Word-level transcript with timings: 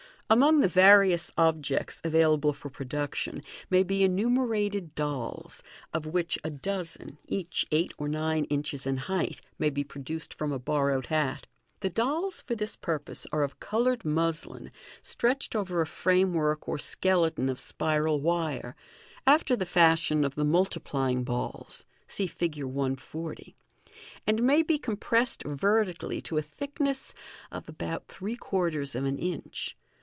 —Among 0.41 0.61
the 0.61 0.69
various 0.69 1.29
objects 1.37 1.99
available 2.05 2.53
for 2.53 2.69
production, 2.69 3.41
may 3.69 3.83
be 3.83 4.01
enumerated 4.05 4.95
dolls, 4.95 5.61
of 5.93 6.05
which 6.05 6.39
a 6.41 6.49
dozen, 6.49 7.17
each 7.27 7.65
eight 7.73 7.93
or 7.97 8.07
nine 8.07 8.45
inches 8.45 8.87
in 8.87 8.95
height, 8.95 9.41
may 9.59 9.69
be 9.69 9.83
produced 9.83 10.33
from 10.33 10.53
a 10.53 10.57
borrowed 10.57 11.07
hat. 11.07 11.47
The 11.81 11.89
dolls 11.89 12.43
for 12.43 12.55
this 12.55 12.77
purpose 12.77 13.27
are 13.33 13.43
of 13.43 13.59
coloured 13.59 14.05
muslin, 14.05 14.71
stretched 15.01 15.53
over 15.53 15.81
a 15.81 15.85
framework 15.85 16.65
or 16.65 16.77
skeleton 16.77 17.49
of 17.49 17.59
spiral 17.59 18.21
wire, 18.21 18.73
after 19.27 19.57
the 19.57 19.65
fashion 19.65 20.23
of 20.23 20.35
the 20.35 20.45
multiplying 20.45 21.25
balls 21.25 21.83
(see 22.07 22.25
Fig. 22.25 22.63
140), 22.63 23.53
and 24.25 24.41
may 24.43 24.63
be 24.63 24.77
compressed 24.77 25.43
vertically 25.43 26.21
to 26.21 26.37
a 26.37 26.41
thickness 26.41 27.13
of 27.51 27.67
about 27.67 28.07
three 28.07 28.37
quarters 28.37 28.95
of 28.95 29.03
an 29.03 29.17
inch. 29.19 29.75